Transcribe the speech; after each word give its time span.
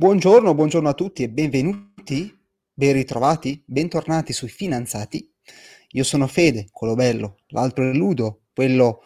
Buongiorno, 0.00 0.54
buongiorno 0.54 0.88
a 0.88 0.94
tutti 0.94 1.22
e 1.22 1.28
benvenuti, 1.28 2.34
ben 2.72 2.94
ritrovati, 2.94 3.62
bentornati 3.66 4.32
sui 4.32 4.48
Finanzati. 4.48 5.30
Io 5.88 6.04
sono 6.04 6.26
Fede, 6.26 6.68
quello 6.72 6.94
bello, 6.94 7.40
l'altro 7.48 7.86
è 7.86 7.92
Ludo, 7.92 8.44
quello 8.54 9.02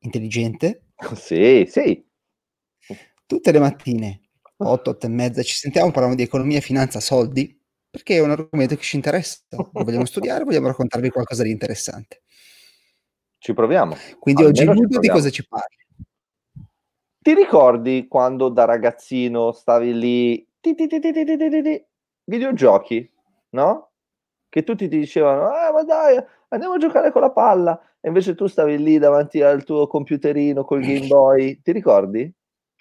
intelligente. 0.00 0.86
Sì, 1.14 1.66
sì. 1.68 2.04
Tutte 3.26 3.52
le 3.52 3.60
mattine, 3.60 4.22
8, 4.56 4.90
8 4.90 5.06
e 5.06 5.08
mezza, 5.08 5.42
ci 5.44 5.54
sentiamo, 5.54 5.92
parliamo 5.92 6.16
di 6.16 6.24
economia, 6.24 6.60
finanza, 6.60 6.98
soldi, 6.98 7.56
perché 7.88 8.16
è 8.16 8.20
un 8.20 8.30
argomento 8.30 8.74
che 8.74 8.82
ci 8.82 8.96
interessa. 8.96 9.38
Vogliamo 9.70 10.02
studiare, 10.04 10.42
vogliamo 10.42 10.66
raccontarvi 10.66 11.10
qualcosa 11.10 11.44
di 11.44 11.52
interessante. 11.52 12.22
Ci 13.38 13.54
proviamo. 13.54 13.94
Quindi 14.18 14.42
Almeno 14.42 14.72
oggi 14.72 14.80
Ludo 14.80 14.98
di 14.98 15.08
cosa 15.10 15.30
ci 15.30 15.46
parli? 15.46 15.77
Ti 17.28 17.34
ricordi 17.34 18.06
quando 18.08 18.48
da 18.48 18.64
ragazzino 18.64 19.52
stavi 19.52 19.92
lì, 19.92 20.48
ti, 20.62 20.74
ti, 20.74 20.86
ti, 20.86 21.86
videogiochi, 22.24 23.12
no? 23.50 23.90
Che 24.48 24.64
tutti 24.64 24.88
ti 24.88 24.98
dicevano, 25.00 25.48
ah, 25.48 25.70
ma 25.70 25.82
dai, 25.82 26.18
andiamo 26.48 26.76
a 26.76 26.78
giocare 26.78 27.12
con 27.12 27.20
la 27.20 27.30
palla, 27.30 27.78
e 28.00 28.08
invece 28.08 28.34
tu 28.34 28.46
stavi 28.46 28.82
lì 28.82 28.96
davanti 28.96 29.42
al 29.42 29.62
tuo 29.64 29.86
computerino 29.86 30.64
col 30.64 30.80
Game 30.80 31.04
Boy, 31.06 31.60
ti 31.60 31.72
ricordi? 31.72 32.34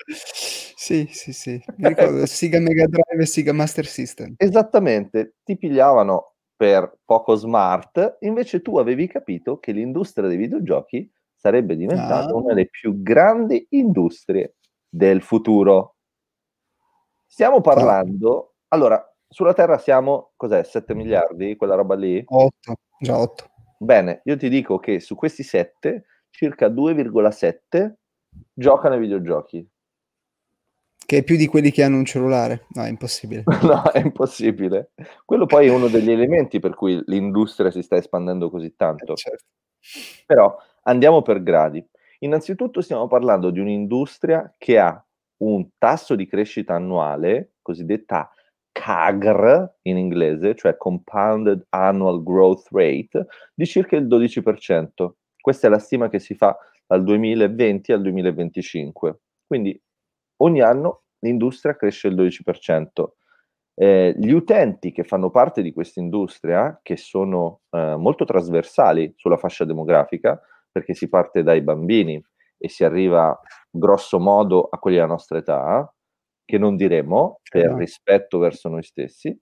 Sì, 0.05 1.10
sì, 1.12 1.34
sì, 1.34 1.62
mi 1.76 1.90
ricordo 1.90 2.26
Sega 2.26 2.62
Mega 2.62 2.88
Drive 2.88 3.22
e 3.22 3.26
Sega 3.26 3.52
Master 3.52 3.86
System. 3.86 4.36
Esattamente, 4.38 5.36
ti 5.44 5.58
pigliavano 5.58 6.36
per 6.55 7.00
poco 7.04 7.36
smart, 7.36 8.20
invece 8.22 8.62
tu 8.62 8.77
avevi 8.77 9.08
capito 9.08 9.60
che 9.60 9.74
l'industria 9.74 10.30
dei 10.30 10.38
videogiochi 10.38 11.12
sarebbe 11.38 11.76
diventata 11.76 12.30
ah. 12.30 12.36
una 12.36 12.54
delle 12.54 12.68
più 12.68 13.02
grandi 13.02 13.68
industrie 13.70 14.55
del 14.90 15.22
futuro. 15.22 15.96
Stiamo 17.26 17.62
parlando, 17.62 18.55
ah. 18.68 18.76
allora, 18.76 19.16
sulla 19.30 19.54
Terra 19.54 19.77
siamo, 19.77 20.32
cos'è, 20.35 20.63
7 20.63 20.96
miliardi, 20.96 21.55
quella 21.55 21.76
roba 21.76 21.96
lì? 21.96 22.21
8, 22.26 22.76
già 22.99 23.18
8. 23.18 23.52
Bene, 23.80 24.21
io 24.24 24.38
ti 24.38 24.49
dico 24.49 24.80
che 24.80 24.99
su 24.99 25.15
questi 25.15 25.43
7, 25.43 26.05
circa 26.30 26.68
2,7 26.68 27.93
giocano 28.54 28.96
ai 28.96 28.99
videogiochi. 28.99 29.70
Che 31.08 31.18
è 31.18 31.24
più 31.24 31.38
di 31.38 31.48
quelli 31.48 31.71
che 31.71 31.84
hanno 31.84 31.98
un 31.98 32.05
cellulare? 32.05 32.65
No, 32.74 32.84
è 32.84 32.90
impossibile. 32.90 33.43
no, 33.63 33.84
è 33.91 33.99
impossibile. 33.99 34.91
Quello 35.24 35.46
poi 35.46 35.68
è 35.68 35.70
uno 35.70 35.88
degli 35.88 36.12
elementi 36.12 36.60
per 36.60 36.76
cui 36.76 37.02
l'industria 37.05 37.71
si 37.71 37.82
sta 37.82 37.96
espandendo 37.96 38.49
così 38.49 38.76
tanto. 38.76 39.13
Eh, 39.13 39.15
certo. 39.15 39.46
Però 40.26 40.58
Andiamo 40.88 41.21
per 41.21 41.43
gradi. 41.43 41.85
Innanzitutto 42.20 42.82
stiamo 42.82 43.07
parlando 43.07 43.49
di 43.49 43.60
un'industria 43.60 44.54
che 44.57 44.80
ha 44.80 45.05
un 45.40 45.68
tasso 45.77 46.16
di 46.16 46.26
crescita 46.26 46.76
annuale, 46.76 47.55
cosiddetta 47.62 48.32
CAGR 48.71 49.80
in 49.84 49.98
inglese, 49.98 50.55
cioè 50.55 50.77
Compounded 50.77 51.65
Annual 51.70 52.24
Growth 52.24 52.68
Rate, 52.71 53.27
di 53.54 53.65
circa 53.65 53.98
il 53.98 54.08
12%. 54.08 55.12
Questa 55.40 55.68
è 55.68 55.70
la 55.70 55.80
stima 55.80 56.08
che 56.08 56.20
si 56.20 56.35
fa 56.35 56.58
dal 56.85 57.04
2020 57.04 57.91
al 57.91 58.02
2025. 58.02 59.20
Quindi 59.46 59.80
ogni 60.38 60.62
anno 60.62 61.04
l'industria 61.20 61.76
cresce 61.76 62.08
il 62.08 62.15
12%. 62.15 63.10
Eh, 63.76 64.16
gli 64.18 64.31
utenti 64.31 64.91
che 64.94 65.03
fanno 65.03 65.30
parte 65.30 65.62
di 65.62 65.74
questa 65.74 66.00
industria, 66.00 66.80
che 66.81 66.96
sono 66.96 67.62
eh, 67.72 67.96
molto 67.97 68.24
trasversali 68.24 69.13
sulla 69.18 69.38
fascia 69.38 69.66
demografica, 69.66 70.41
perché 70.78 70.94
si 70.94 71.09
parte 71.09 71.42
dai 71.42 71.62
bambini 71.62 72.24
e 72.58 72.70
si 72.70 72.84
arriva 72.84 73.38
grosso 73.70 74.20
modo 74.20 74.68
a 74.70 74.78
quelli 74.78 74.97
della 74.97 75.09
nostra 75.09 75.40
età, 75.40 75.92
che 76.46 76.58
non 76.58 76.75
diremo 76.75 77.42
per 77.50 77.74
rispetto 77.74 78.38
verso 78.38 78.70
noi 78.70 78.84
stessi, 78.84 79.38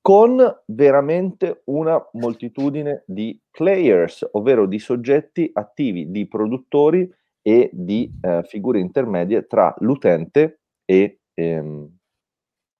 con 0.00 0.62
veramente 0.66 1.62
una 1.64 2.00
moltitudine 2.12 3.02
di 3.06 3.38
players, 3.50 4.26
ovvero 4.32 4.66
di 4.66 4.78
soggetti 4.78 5.50
attivi, 5.52 6.12
di 6.12 6.28
produttori 6.28 7.12
e 7.42 7.68
di 7.72 8.08
eh, 8.20 8.44
figure 8.44 8.78
intermedie 8.78 9.46
tra 9.46 9.74
l'utente 9.78 10.60
e 10.84 11.22
ehm, 11.34 11.96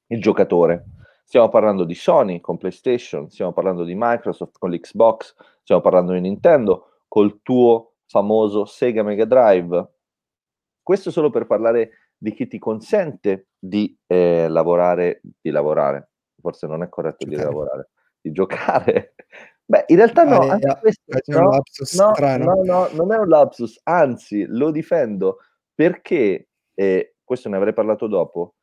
il 0.06 0.20
giocatore. 0.20 0.84
Stiamo 1.24 1.48
parlando 1.48 1.82
di 1.82 1.94
Sony 1.94 2.40
con 2.40 2.56
PlayStation, 2.56 3.28
stiamo 3.28 3.52
parlando 3.52 3.82
di 3.82 3.94
Microsoft 3.96 4.58
con 4.58 4.70
l'Xbox, 4.70 5.34
stiamo 5.62 5.80
parlando 5.80 6.12
di 6.12 6.20
Nintendo, 6.20 6.95
col 7.08 7.40
tuo 7.42 7.94
famoso 8.06 8.64
Sega 8.64 9.02
Mega 9.02 9.24
Drive. 9.24 9.94
Questo 10.82 11.10
solo 11.10 11.30
per 11.30 11.46
parlare 11.46 11.90
di 12.16 12.32
chi 12.32 12.46
ti 12.46 12.58
consente 12.58 13.48
di 13.58 13.96
eh, 14.06 14.48
lavorare, 14.48 15.20
di 15.22 15.50
lavorare, 15.50 16.10
forse 16.40 16.66
non 16.66 16.82
è 16.82 16.88
corretto 16.88 17.24
giocare. 17.24 17.36
dire 17.36 17.44
lavorare, 17.44 17.90
di 18.20 18.32
giocare. 18.32 19.14
Beh, 19.68 19.84
in 19.88 19.96
realtà 19.96 20.22
no, 20.22 20.38
ah, 20.38 20.52
anche 20.52 20.78
questo, 20.80 21.02
no, 21.32 21.60
no, 22.14 22.36
no, 22.36 22.62
no, 22.62 22.88
non 22.92 23.12
è 23.12 23.18
un 23.18 23.26
lapsus, 23.26 23.80
anzi 23.82 24.44
lo 24.46 24.70
difendo 24.70 25.38
perché, 25.74 26.50
eh, 26.72 27.16
questo 27.24 27.48
ne 27.48 27.56
avrei 27.56 27.72
parlato 27.72 28.06
dopo, 28.06 28.54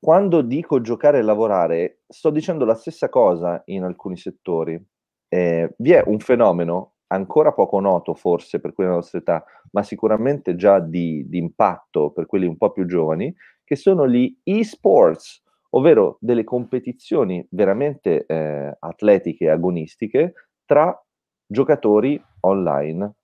quando 0.00 0.40
dico 0.40 0.80
giocare 0.80 1.18
e 1.18 1.22
lavorare, 1.22 2.00
sto 2.08 2.30
dicendo 2.30 2.64
la 2.64 2.74
stessa 2.74 3.10
cosa 3.10 3.60
in 3.66 3.82
alcuni 3.82 4.16
settori. 4.16 4.82
Eh, 5.28 5.74
vi 5.76 5.92
è 5.92 6.02
un 6.06 6.18
fenomeno 6.20 6.89
ancora 7.12 7.52
poco 7.52 7.80
noto 7.80 8.14
forse 8.14 8.60
per 8.60 8.72
quelli 8.72 8.90
della 8.90 9.02
nostra 9.02 9.18
età, 9.18 9.44
ma 9.72 9.82
sicuramente 9.82 10.56
già 10.56 10.80
di, 10.80 11.28
di 11.28 11.38
impatto 11.38 12.10
per 12.10 12.26
quelli 12.26 12.46
un 12.46 12.56
po' 12.56 12.70
più 12.70 12.86
giovani, 12.86 13.34
che 13.64 13.76
sono 13.76 14.08
gli 14.08 14.36
e-sports, 14.42 15.42
ovvero 15.70 16.16
delle 16.20 16.44
competizioni 16.44 17.46
veramente 17.50 18.26
eh, 18.26 18.76
atletiche 18.78 19.44
e 19.44 19.50
agonistiche 19.50 20.32
tra 20.64 20.96
giocatori 21.46 22.22
online. 22.40 23.14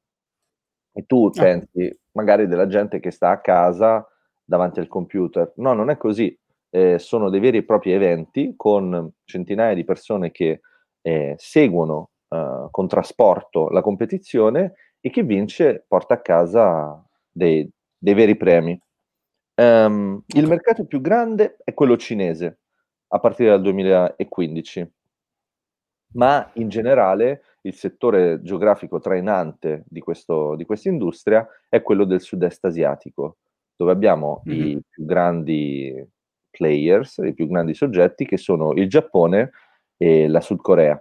E 0.93 1.05
tu 1.07 1.27
ah. 1.27 1.41
pensi 1.41 1.99
magari 2.13 2.47
della 2.47 2.67
gente 2.67 3.01
che 3.01 3.11
sta 3.11 3.31
a 3.31 3.41
casa 3.41 4.07
davanti 4.45 4.81
al 4.81 4.89
computer. 4.89 5.53
No, 5.57 5.75
non 5.75 5.91
è 5.91 5.97
così. 5.97 6.37
Eh, 6.71 6.99
sono 6.99 7.31
dei 7.31 7.41
veri 7.41 7.59
e 7.59 7.65
propri 7.65 7.93
eventi 7.93 8.55
con 8.57 9.13
centinaia 9.25 9.75
di 9.75 9.85
persone 9.85 10.31
che 10.31 10.61
eh, 11.01 11.35
seguono 11.39 12.11
uh, 12.29 12.71
con 12.71 12.89
trasporto 12.89 13.69
la 13.69 13.83
competizione 13.83 14.75
e 15.01 15.11
chi 15.11 15.23
vince 15.23 15.85
porta 15.87 16.15
a 16.15 16.21
casa 16.21 17.05
dei, 17.31 17.69
dei 17.97 18.15
veri 18.15 18.37
premi. 18.37 18.79
Um, 19.55 20.23
il 20.27 20.47
mercato 20.47 20.85
più 20.85 21.01
grande 21.01 21.57
è 21.65 21.73
quello 21.73 21.97
cinese 21.97 22.59
a 23.09 23.19
partire 23.19 23.51
dal 23.51 23.63
2015, 23.63 24.93
ma 26.15 26.51
in 26.55 26.69
generale 26.69 27.43
il 27.63 27.75
settore 27.75 28.41
geografico 28.43 29.01
trainante 29.01 29.85
di, 29.89 30.01
questo, 30.01 30.55
di 30.57 30.65
questa 30.65 30.89
industria 30.89 31.47
è 31.69 31.83
quello 31.83 32.05
del 32.05 32.21
sud-est 32.21 32.65
asiatico, 32.65 33.39
dove 33.75 33.93
abbiamo 33.93 34.43
mm-hmm. 34.49 34.67
i 34.67 34.83
più 34.89 35.05
grandi 35.05 36.07
players, 36.51 37.19
i 37.19 37.35
più 37.35 37.49
grandi 37.49 37.75
soggetti 37.75 38.25
che 38.25 38.37
sono 38.37 38.73
il 38.73 38.89
Giappone 38.89 39.51
e 39.97 40.29
la 40.29 40.41
Sud 40.41 40.61
Corea. 40.61 41.01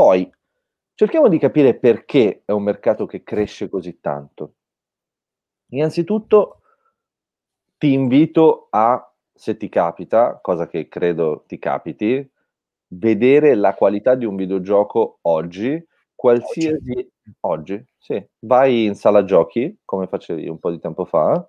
Poi 0.00 0.32
cerchiamo 0.94 1.28
di 1.28 1.38
capire 1.38 1.74
perché 1.74 2.40
è 2.46 2.52
un 2.52 2.62
mercato 2.62 3.04
che 3.04 3.22
cresce 3.22 3.68
così 3.68 4.00
tanto. 4.00 4.54
Innanzitutto 5.72 6.62
ti 7.76 7.92
invito 7.92 8.68
a, 8.70 9.12
se 9.34 9.58
ti 9.58 9.68
capita, 9.68 10.38
cosa 10.40 10.68
che 10.68 10.88
credo 10.88 11.44
ti 11.46 11.58
capiti, 11.58 12.26
vedere 12.92 13.54
la 13.54 13.74
qualità 13.74 14.14
di 14.14 14.24
un 14.24 14.36
videogioco 14.36 15.18
oggi, 15.20 15.86
qualsiasi 16.14 16.78
oggi, 16.90 17.12
oggi 17.40 17.84
sì, 17.98 18.26
vai 18.38 18.86
in 18.86 18.94
sala 18.94 19.22
giochi, 19.24 19.80
come 19.84 20.06
facevi 20.06 20.48
un 20.48 20.58
po' 20.58 20.70
di 20.70 20.78
tempo 20.78 21.04
fa, 21.04 21.46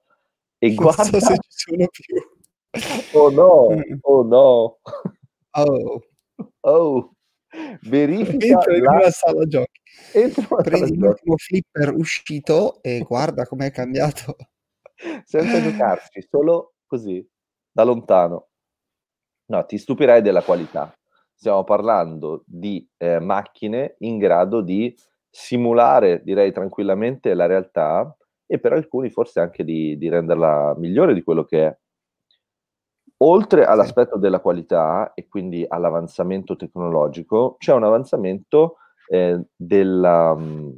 e 0.58 0.68
non 0.68 0.76
guarda 0.76 1.04
so 1.04 1.20
se 1.22 1.36
ci 1.36 1.48
sono 1.50 1.88
più. 1.90 3.18
Oh 3.18 3.30
no, 3.30 3.82
oh 4.02 4.24
no. 4.24 4.80
Oh. 5.52 6.02
Oh. 6.60 7.11
Verifica 7.84 8.46
Entra 8.46 8.76
in 8.76 8.88
una 8.88 9.10
sala 9.10 9.46
giochi. 9.46 9.80
Entra 10.14 10.56
Prendi 10.58 10.98
l'ultimo 10.98 11.36
flipper 11.38 11.94
uscito 11.94 12.82
e 12.82 13.00
guarda 13.00 13.46
com'è 13.46 13.72
cambiato. 13.72 14.36
Senza 15.26 15.62
giocarci, 15.62 16.26
solo 16.30 16.76
così, 16.86 17.28
da 17.72 17.84
lontano. 17.84 18.50
No, 19.48 19.66
ti 19.66 19.78
stupirai 19.78 20.22
della 20.22 20.44
qualità. 20.44 20.94
Stiamo 21.34 21.64
parlando 21.64 22.44
di 22.46 22.88
eh, 22.98 23.20
macchine 23.20 23.96
in 24.00 24.18
grado 24.18 24.62
di 24.62 24.96
simulare, 25.30 26.22
direi 26.24 26.52
tranquillamente, 26.52 27.34
la 27.34 27.48
realtà 27.48 28.16
e 28.46 28.60
per 28.60 28.74
alcuni 28.74 29.10
forse 29.10 29.40
anche 29.40 29.64
di, 29.64 29.98
di 29.98 30.10
renderla 30.10 30.76
migliore 30.78 31.14
di 31.14 31.24
quello 31.24 31.44
che 31.44 31.68
è. 31.68 31.78
Oltre 33.24 33.66
all'aspetto 33.66 34.18
della 34.18 34.40
qualità 34.40 35.14
e 35.14 35.28
quindi 35.28 35.64
all'avanzamento 35.68 36.56
tecnologico, 36.56 37.56
c'è 37.60 37.72
un 37.74 37.84
avanzamento 37.84 38.78
eh, 39.08 39.40
della, 39.56 40.36
mm, 40.36 40.70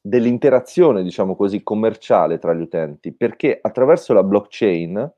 dell'interazione, 0.00 1.02
diciamo 1.02 1.36
così, 1.36 1.62
commerciale 1.62 2.38
tra 2.38 2.54
gli 2.54 2.62
utenti, 2.62 3.12
perché 3.12 3.58
attraverso 3.60 4.14
la 4.14 4.22
blockchain 4.22 5.12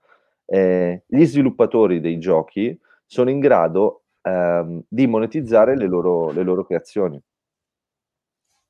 eh, 0.46 1.04
gli 1.06 1.24
sviluppatori 1.24 2.00
dei 2.00 2.18
giochi 2.18 2.78
sono 3.06 3.30
in 3.30 3.38
grado 3.38 4.02
ehm, 4.22 4.82
di 4.88 5.06
monetizzare 5.06 5.76
le 5.76 5.86
loro, 5.86 6.32
le 6.32 6.42
loro 6.42 6.64
creazioni. 6.64 7.20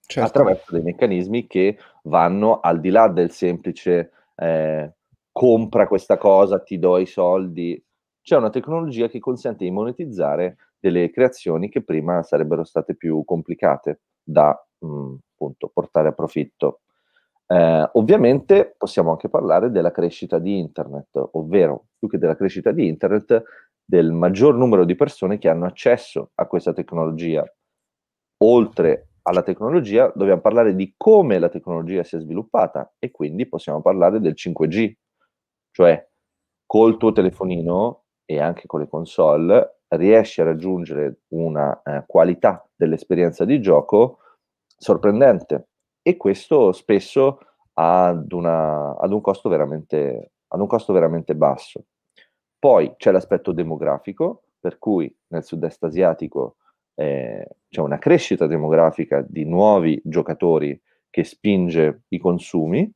Certo. 0.07 0.29
attraverso 0.29 0.71
dei 0.71 0.83
meccanismi 0.83 1.47
che 1.47 1.79
vanno 2.03 2.61
al 2.61 2.79
di 2.79 2.91
là 2.91 3.09
del 3.09 3.31
semplice 3.31 4.13
eh, 4.37 4.93
compra 5.35 5.89
questa 5.89 6.17
cosa, 6.17 6.61
ti 6.61 6.79
do 6.79 6.97
i 6.97 7.07
soldi. 7.07 7.83
C'è 8.23 8.37
una 8.37 8.51
tecnologia 8.51 9.09
che 9.09 9.19
consente 9.19 9.65
di 9.65 9.73
monetizzare 9.73 10.57
delle 10.79 11.11
creazioni 11.11 11.69
che 11.69 11.83
prima 11.83 12.23
sarebbero 12.23 12.63
state 12.63 12.95
più 12.95 13.25
complicate 13.25 14.03
da 14.23 14.57
mh, 14.79 14.87
mm, 14.87 15.15
appunto, 15.33 15.71
portare 15.75 16.09
a 16.09 16.13
profitto. 16.13 16.83
Eh, 17.49 17.91
ovviamente 17.95 18.77
possiamo 18.79 19.11
anche 19.11 19.29
parlare 19.29 19.73
della 19.73 19.91
crescita 19.91 20.39
di 20.39 20.57
internet, 20.57 21.31
ovvero 21.33 21.87
più 21.99 22.09
che 22.09 22.19
della 22.19 22.37
crescita 22.37 22.71
di 22.71 22.87
internet, 22.87 23.43
del 23.85 24.13
maggior 24.13 24.55
numero 24.55 24.85
di 24.85 24.95
persone 24.95 25.39
che 25.39 25.49
hanno 25.49 25.67
accesso 25.67 26.31
a 26.37 26.47
questa 26.47 26.73
tecnologia. 26.73 27.45
Oltre 28.45 29.09
alla 29.23 29.43
tecnologia, 29.43 30.13
dobbiamo 30.15 30.41
parlare 30.41 30.77
di 30.77 30.95
come 30.97 31.41
la 31.41 31.49
tecnologia 31.49 32.05
si 32.05 32.15
è 32.15 32.21
sviluppata 32.21 32.95
e 33.01 33.11
quindi 33.11 33.49
possiamo 33.49 33.83
parlare 33.83 34.21
del 34.21 34.35
5G, 34.37 34.93
cioè 35.75 36.09
col 36.65 36.97
tuo 36.97 37.11
telefonino 37.11 38.05
e 38.25 38.41
anche 38.41 38.67
con 38.67 38.81
le 38.81 38.89
console 38.89 39.81
riesci 39.89 40.41
a 40.41 40.45
raggiungere 40.45 41.23
una 41.31 41.83
eh, 41.83 42.05
qualità 42.07 42.65
dell'esperienza 42.75 43.45
di 43.45 43.61
gioco 43.61 44.19
sorprendente 44.77 45.69
e 46.01 46.17
questo 46.17 46.71
spesso 46.71 47.41
ad, 47.75 48.31
una, 48.33 48.97
ad, 48.97 49.13
un, 49.13 49.21
costo 49.21 49.49
veramente, 49.49 50.33
ad 50.47 50.61
un 50.61 50.67
costo 50.69 50.93
veramente 50.93 51.35
basso. 51.35 51.87
Poi 52.57 52.95
c'è 52.97 53.11
l'aspetto 53.11 53.51
demografico, 53.51 54.45
per 54.61 54.79
cui 54.79 55.13
nel 55.29 55.43
sud-est 55.43 55.83
asiatico 55.83 56.57
eh, 56.95 57.49
c'è 57.69 57.81
una 57.81 57.99
crescita 57.99 58.47
demografica 58.47 59.25
di 59.27 59.45
nuovi 59.45 60.01
giocatori 60.05 60.81
che 61.11 61.25
spinge 61.25 62.05
i 62.09 62.19
consumi 62.19 62.91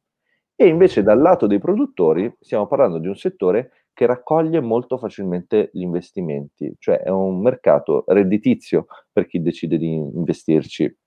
e 0.60 0.66
invece 0.66 1.04
dal 1.04 1.20
lato 1.20 1.46
dei 1.46 1.60
produttori 1.60 2.34
stiamo 2.40 2.66
parlando 2.66 2.98
di 2.98 3.06
un 3.06 3.14
settore 3.14 3.84
che 3.92 4.06
raccoglie 4.06 4.58
molto 4.58 4.98
facilmente 4.98 5.70
gli 5.72 5.82
investimenti, 5.82 6.74
cioè 6.80 6.98
è 6.98 7.10
un 7.10 7.40
mercato 7.40 8.02
redditizio 8.08 8.86
per 9.12 9.26
chi 9.26 9.40
decide 9.40 9.78
di 9.78 9.94
investirci. 9.94 10.98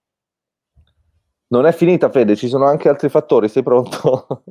Non 1.47 1.65
è 1.65 1.73
finita 1.73 2.09
Fede, 2.09 2.37
ci 2.37 2.47
sono 2.47 2.63
anche 2.63 2.87
altri 2.87 3.09
fattori, 3.09 3.49
sei 3.49 3.61
pronto? 3.61 4.43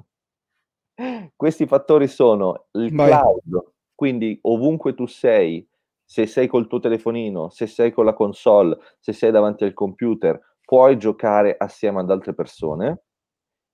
Questi 1.35 1.67
fattori 1.67 2.07
sono 2.07 2.67
il 2.73 2.95
Vai. 2.95 3.09
cloud, 3.09 3.73
quindi 3.95 4.39
ovunque 4.43 4.93
tu 4.93 5.07
sei, 5.07 5.67
se 6.05 6.27
sei 6.27 6.47
col 6.47 6.67
tuo 6.67 6.79
telefonino, 6.79 7.49
se 7.49 7.67
sei 7.67 7.91
con 7.91 8.05
la 8.05 8.13
console, 8.13 8.77
se 8.99 9.15
sei 9.15 9.31
davanti 9.31 9.65
al 9.65 9.73
computer, 9.73 10.39
puoi 10.63 10.99
giocare 10.99 11.57
assieme 11.59 12.01
ad 12.01 12.11
altre 12.11 12.35
persone. 12.35 13.05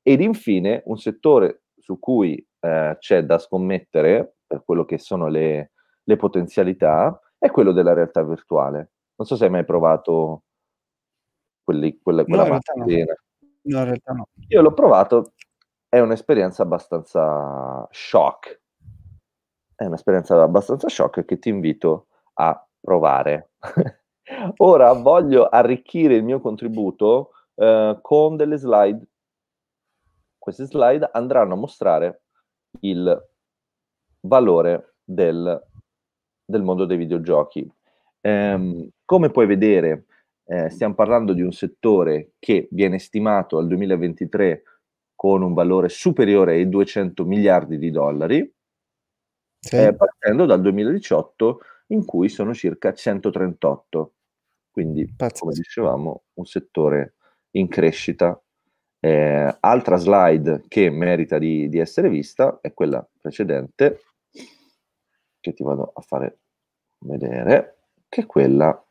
Ed 0.08 0.20
infine 0.20 0.82
un 0.84 0.98
settore 0.98 1.62
su 1.76 1.98
cui 1.98 2.36
eh, 2.60 2.96
c'è 2.96 3.24
da 3.24 3.38
scommettere 3.38 4.36
per 4.46 4.62
quello 4.64 4.84
che 4.84 4.98
sono 4.98 5.26
le, 5.26 5.72
le, 6.04 6.16
potenzialità 6.16 7.20
è 7.36 7.50
quello 7.50 7.72
della 7.72 7.92
realtà 7.92 8.22
virtuale. 8.22 8.92
Non 9.16 9.26
so 9.26 9.34
se 9.34 9.46
hai 9.46 9.50
mai 9.50 9.64
provato 9.64 10.44
quelli, 11.60 11.98
quella, 12.00 12.22
quella 12.22 12.46
no, 12.46 12.54
in 12.54 12.60
no. 12.76 12.84
no, 12.84 13.78
in 13.78 13.84
realtà 13.84 14.12
no. 14.12 14.28
Io 14.46 14.62
l'ho 14.62 14.74
provato, 14.74 15.32
è 15.88 15.98
un'esperienza 15.98 16.62
abbastanza 16.62 17.88
shock. 17.90 18.60
È 19.74 19.86
un'esperienza 19.86 20.40
abbastanza 20.40 20.88
shock 20.88 21.24
che 21.24 21.40
ti 21.40 21.48
invito 21.48 22.06
a 22.34 22.64
provare. 22.80 23.50
Ora 24.58 24.92
voglio 24.92 25.48
arricchire 25.48 26.14
il 26.14 26.22
mio 26.22 26.38
contributo 26.38 27.32
eh, 27.56 27.98
con 28.00 28.36
delle 28.36 28.56
slide. 28.56 29.04
Queste 30.46 30.66
slide 30.66 31.10
andranno 31.12 31.54
a 31.54 31.56
mostrare 31.56 32.22
il 32.82 33.28
valore 34.20 34.94
del, 35.02 35.60
del 36.44 36.62
mondo 36.62 36.84
dei 36.84 36.96
videogiochi. 36.96 37.68
Eh, 38.20 38.90
come 39.04 39.30
puoi 39.30 39.46
vedere, 39.46 40.04
eh, 40.44 40.70
stiamo 40.70 40.94
parlando 40.94 41.32
di 41.32 41.42
un 41.42 41.50
settore 41.50 42.34
che 42.38 42.68
viene 42.70 43.00
stimato 43.00 43.58
al 43.58 43.66
2023 43.66 44.62
con 45.16 45.42
un 45.42 45.52
valore 45.52 45.88
superiore 45.88 46.52
ai 46.52 46.68
200 46.68 47.24
miliardi 47.24 47.76
di 47.76 47.90
dollari, 47.90 48.54
sì. 49.58 49.74
eh, 49.74 49.96
partendo 49.96 50.46
dal 50.46 50.60
2018 50.60 51.58
in 51.88 52.04
cui 52.04 52.28
sono 52.28 52.54
circa 52.54 52.94
138. 52.94 54.14
Quindi, 54.70 55.12
Pazzesco. 55.12 55.40
come 55.40 55.54
dicevamo, 55.56 56.22
un 56.34 56.44
settore 56.44 57.14
in 57.56 57.66
crescita. 57.66 58.40
Eh, 59.06 59.56
altra 59.60 59.98
slide 59.98 60.64
che 60.66 60.90
merita 60.90 61.38
di, 61.38 61.68
di, 61.68 61.78
essere 61.78 62.08
vista 62.08 62.58
è 62.60 62.74
quella 62.74 63.08
precedente, 63.20 64.00
che 65.38 65.52
ti 65.52 65.62
vado 65.62 65.92
a 65.94 66.00
fare 66.00 66.40
vedere, 67.04 67.82
che 68.08 68.22
è 68.22 68.26
quella 68.26 68.84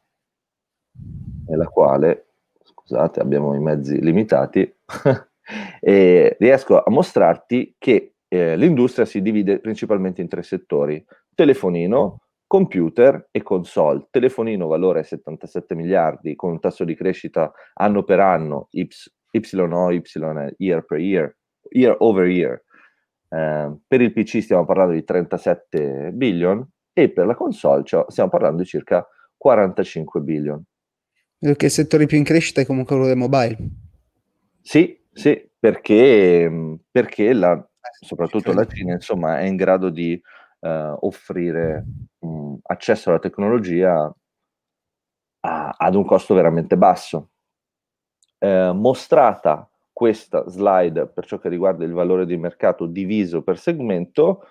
nella 1.48 1.68
quale, 1.68 2.28
scusate, 2.64 3.20
abbiamo 3.20 3.56
i 3.56 3.60
mezzi 3.60 4.00
limitati, 4.00 4.74
e 5.82 6.38
riesco 6.40 6.82
a 6.82 6.90
mostrarti 6.90 7.76
che 7.78 8.14
eh, 8.30 8.56
l'industria 8.56 9.04
si 9.04 9.22
divide 9.22 9.60
principalmente 9.60 10.22
in 10.22 10.30
tre 10.30 10.44
settori. 10.44 11.06
Telefonino, 11.34 12.22
computer 12.48 13.28
e 13.32 13.44
console. 13.44 14.08
Telefonino 14.10 14.68
valore 14.68 15.04
77 15.04 15.76
miliardi 15.76 16.36
con 16.36 16.52
un 16.52 16.62
tasso 16.62 16.86
di 16.86 16.96
crescita 16.96 17.52
anno 17.74 18.04
per 18.04 18.22
anno, 18.22 18.70
y, 18.72 18.88
YO, 19.40 19.92
Y, 19.92 20.56
year 20.58 20.86
per 20.86 21.00
year, 21.00 21.36
year 21.72 21.96
over 22.00 22.28
year. 22.28 22.64
Eh, 23.30 23.76
per 23.88 24.02
il 24.02 24.14
PC 24.14 24.42
stiamo 24.42 24.66
parlando 24.66 24.94
di 24.94 25.04
37 25.04 26.12
billion 26.14 26.66
e 26.94 27.10
per 27.10 27.26
la 27.26 27.36
console 27.36 27.84
cioè, 27.84 28.06
stiamo 28.08 28.30
parlando 28.30 28.62
di 28.62 28.68
circa 28.68 29.06
45 29.38 30.22
billion. 30.22 30.64
Perché 31.38 31.66
il 31.66 31.72
settore 31.72 32.06
più 32.06 32.18
in 32.18 32.24
crescita 32.24 32.62
è 32.62 32.66
comunque 32.66 32.96
quello 32.96 33.10
del 33.10 33.18
mobile. 33.18 33.58
Sì, 34.62 35.00
sì, 35.12 35.48
perché, 35.60 36.80
perché 36.90 37.34
la, 37.34 37.54
eh, 37.54 38.06
soprattutto 38.06 38.54
la 38.54 38.66
Cina 38.66 38.94
insomma, 38.94 39.40
è 39.40 39.44
in 39.44 39.56
grado 39.56 39.90
di 39.90 40.20
uh, 40.62 40.98
offrire 41.02 41.86
um, 42.20 42.58
accesso 42.64 43.10
alla 43.10 43.20
tecnologia 43.20 44.12
a, 45.42 45.76
ad 45.78 45.96
un 45.96 46.06
costo 46.06 46.34
veramente 46.34 46.78
basso. 46.78 47.30
Eh, 48.46 48.72
mostrata 48.74 49.68
questa 49.92 50.48
slide 50.48 51.08
per 51.08 51.26
ciò 51.26 51.40
che 51.40 51.50
riguarda 51.50 51.84
il 51.84 51.94
valore 51.94 52.28
di 52.28 52.38
mercato 52.38 52.86
diviso 52.86 53.42
per 53.42 53.58
segmento, 53.58 54.44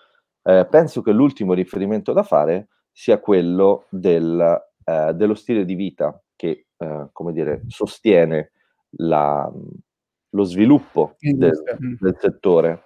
eh, 0.42 0.66
penso 0.68 1.00
che 1.00 1.12
l'ultimo 1.12 1.52
riferimento 1.52 2.12
da 2.12 2.24
fare 2.24 2.70
sia 2.90 3.20
quello 3.20 3.84
del, 3.90 4.62
eh, 4.84 5.14
dello 5.14 5.34
stile 5.34 5.64
di 5.64 5.76
vita 5.76 6.20
che, 6.34 6.66
eh, 6.76 7.08
come 7.12 7.32
dire, 7.32 7.62
sostiene 7.68 8.50
la, 8.96 9.48
lo 10.30 10.42
sviluppo 10.42 11.14
del, 11.20 11.52
del 12.00 12.16
settore. 12.18 12.82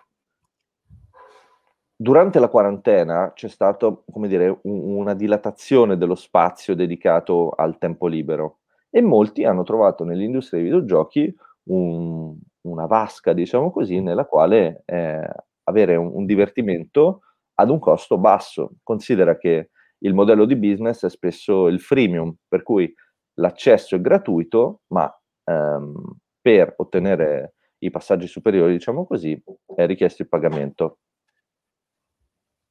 Durante 1.97 2.39
la 2.39 2.49
quarantena 2.49 3.33
c'è 3.33 3.49
stata, 3.49 3.99
come 4.13 4.29
dire, 4.29 4.59
un, 4.65 4.97
una 4.99 5.15
dilatazione 5.15 5.97
dello 5.97 6.15
spazio 6.15 6.75
dedicato 6.75 7.49
al 7.49 7.79
tempo 7.79 8.07
libero 8.09 8.58
e 8.91 9.01
molti 9.01 9.45
hanno 9.45 9.63
trovato 9.63 10.05
nell'industria 10.05 10.61
dei 10.61 10.71
videogiochi 10.71 11.35
un, 11.65 12.37
una 12.63 12.87
vasca, 12.87 13.33
diciamo 13.33 13.71
così, 13.71 14.01
nella 14.01 14.25
quale 14.25 14.83
eh, 14.87 15.29
avere 15.65 15.97
un, 15.97 16.11
un, 16.15 16.27
divertimento 16.27 17.21
ad 17.55 17.71
un 17.71 17.79
costo 17.79 18.19
basso. 18.19 18.77
Considera 18.83 19.37
che 19.37 19.71
il 19.99 20.15
modello 20.15 20.45
di 20.45 20.57
business 20.57 21.05
è 21.05 21.11
spesso 21.11 21.67
il 21.67 21.81
freemium, 21.81 22.35
per 22.47 22.63
cui 22.63 22.93
l'accesso 23.35 23.97
è 23.97 24.01
gratuito, 24.01 24.83
ma 24.89 25.13
ehm, 25.45 26.17
per 26.41 26.75
ottenere 26.77 27.55
i 27.79 27.91
passaggi 27.91 28.27
superiori, 28.27 28.73
diciamo 28.73 29.07
così, 29.07 29.41
è 29.75 29.87
richiesto 29.87 30.23
il 30.23 30.29
pagamento. 30.29 30.99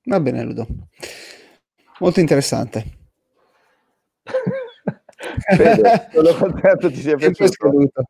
Va 0.05 0.19
bene, 0.19 0.43
Ludo. 0.43 0.65
Molto 1.99 2.19
interessante. 2.19 2.96
Fede, 5.55 6.09
sono 6.11 6.33
contento 6.37 6.89
ti 6.89 6.95
sia 6.95 7.15
Tempo 7.15 7.43
è 7.43 7.47
scaduto. 7.47 8.03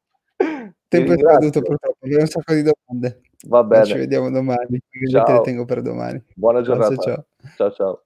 Tempo 0.88 1.14
è 1.14 1.18
scaduto 1.18 1.62
purtroppo, 1.62 1.98
abbiamo 2.02 2.24
un 2.24 2.28
sacco 2.28 2.54
di 2.54 2.64
domande. 2.64 3.22
Va 3.48 3.64
bene. 3.64 3.86
Ci 3.86 3.98
vediamo 3.98 4.32
domani, 4.32 4.80
ciao. 5.12 5.24
te 5.24 5.32
le 5.34 5.42
tengo 5.42 5.66
per 5.66 5.82
domani. 5.82 6.24
Buona 6.36 6.62
giornata. 6.62 6.96
ciao. 6.96 7.26
ciao. 7.56 7.72
ciao. 7.72 8.02